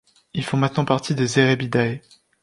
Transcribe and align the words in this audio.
Ils 0.33 0.43
font 0.43 0.57
maintenant 0.57 0.83
partie 0.83 1.13
des 1.13 1.37
Erebidae. 1.39 2.01